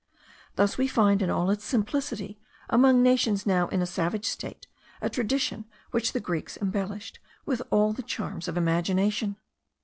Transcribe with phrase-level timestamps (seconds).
[0.55, 2.39] Thus we find in all its simplicity,
[2.71, 4.65] among nations now in a savage state,
[4.99, 9.35] a tradition which the Greeks embellished with all the charms of imagination!